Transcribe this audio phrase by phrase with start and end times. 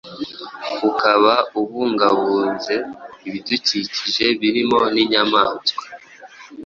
[0.89, 2.75] ukaba ubungabunze
[3.27, 5.83] ibidukikije birimo n’inyamaswa.